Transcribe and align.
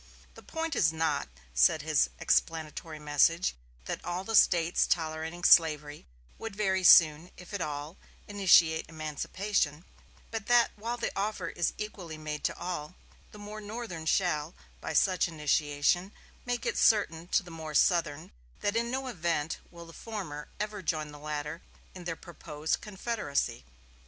"The 0.33 0.41
point 0.41 0.75
is 0.75 0.91
not," 0.91 1.29
said 1.53 1.83
his 1.83 2.09
explanatory 2.19 2.97
message, 2.97 3.53
"that 3.85 4.03
all 4.03 4.23
the 4.23 4.35
States 4.35 4.87
tolerating 4.87 5.43
slavery 5.43 6.07
would 6.39 6.55
very 6.55 6.83
soon, 6.83 7.29
if 7.37 7.53
at 7.53 7.61
all, 7.61 7.97
initiate 8.27 8.89
emancipation; 8.89 9.85
but 10.31 10.47
that 10.47 10.71
while 10.75 10.97
the 10.97 11.11
offer 11.15 11.49
is 11.49 11.73
equally 11.77 12.17
made 12.17 12.43
to 12.45 12.57
all, 12.57 12.95
the 13.31 13.37
more 13.37 13.61
northern 13.61 14.07
shall, 14.07 14.55
by 14.79 14.93
such 14.93 15.27
initiation, 15.27 16.13
make 16.47 16.65
it 16.65 16.79
certain 16.79 17.27
to 17.27 17.43
the 17.43 17.51
more 17.51 17.75
southern 17.75 18.31
that 18.61 18.75
in 18.75 18.89
no 18.89 19.05
event 19.05 19.59
will 19.69 19.85
the 19.85 19.93
former 19.93 20.47
ever 20.59 20.81
join 20.81 21.11
the 21.11 21.19
latter 21.19 21.61
in 21.93 22.05
their 22.05 22.15
proposed 22.15 22.81
Confederacy. 22.81 23.65